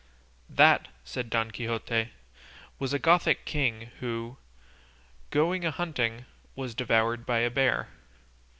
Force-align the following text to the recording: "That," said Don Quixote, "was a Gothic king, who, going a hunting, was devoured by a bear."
"That," 0.49 0.87
said 1.05 1.29
Don 1.29 1.51
Quixote, 1.51 2.09
"was 2.79 2.91
a 2.91 2.97
Gothic 2.97 3.45
king, 3.45 3.91
who, 3.99 4.37
going 5.29 5.63
a 5.63 5.69
hunting, 5.69 6.25
was 6.55 6.73
devoured 6.73 7.23
by 7.23 7.41
a 7.41 7.51
bear." 7.51 7.87